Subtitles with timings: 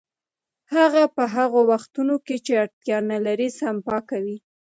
[0.75, 4.37] هغه په هغو وختونو کې چې اړتیا نلري سپما کوي